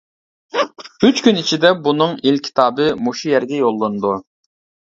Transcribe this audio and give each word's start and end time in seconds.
ئۈچ 1.07 1.21
كۈن 1.27 1.41
ئىچىدە 1.41 1.71
بۇنىڭ 1.89 2.17
ئېلكىتابى 2.31 2.89
مۇشۇ 3.09 3.33
يەرگە 3.35 3.61
يوللىنىدۇ. 3.63 4.19